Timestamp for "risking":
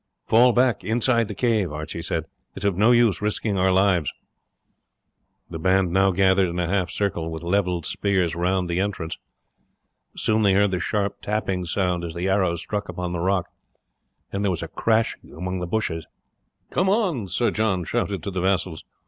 3.21-3.55